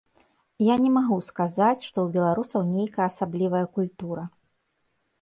Я 0.73 0.77
не 0.85 0.89
магу 0.95 1.17
сказаць, 1.27 1.85
што 1.85 1.87
ў 2.01 2.07
беларусаў 2.17 2.61
нейкая 2.75 3.09
асаблівая 3.13 3.65
культура. 3.81 4.29